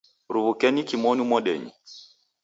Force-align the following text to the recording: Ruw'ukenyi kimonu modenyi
Ruw'ukenyi 0.33 0.81
kimonu 0.89 1.21
modenyi 1.31 1.71